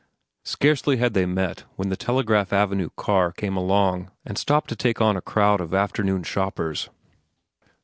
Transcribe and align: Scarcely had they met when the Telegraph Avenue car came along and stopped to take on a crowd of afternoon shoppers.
Scarcely 0.45 0.97
had 0.97 1.13
they 1.13 1.27
met 1.27 1.65
when 1.75 1.89
the 1.89 1.95
Telegraph 1.95 2.51
Avenue 2.51 2.89
car 2.97 3.31
came 3.31 3.55
along 3.55 4.09
and 4.25 4.35
stopped 4.35 4.69
to 4.69 4.75
take 4.75 4.99
on 4.99 5.15
a 5.15 5.21
crowd 5.21 5.61
of 5.61 5.75
afternoon 5.75 6.23
shoppers. 6.23 6.89